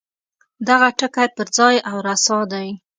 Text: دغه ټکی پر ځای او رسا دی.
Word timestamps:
دغه 0.67 0.87
ټکی 0.99 1.27
پر 1.35 1.47
ځای 1.57 1.75
او 1.89 1.97
رسا 2.07 2.39
دی. 2.51 2.67